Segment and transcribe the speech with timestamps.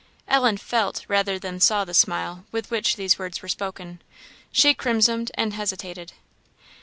[0.27, 4.01] Ellen felt rather than saw the smile with which these words were spoken.
[4.51, 6.13] She crimsoned and hesitated.